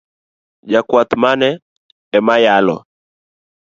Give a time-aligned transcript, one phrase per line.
[0.71, 1.49] Jakwath mane
[2.17, 2.77] ema yalo?